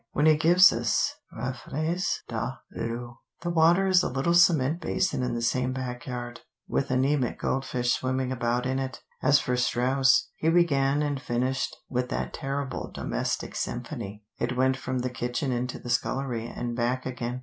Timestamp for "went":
14.57-14.75